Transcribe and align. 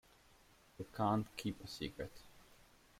You 0.79 0.87
can't 0.97 1.27
keep 1.37 1.63
a 1.63 1.67
secret. 1.67 2.11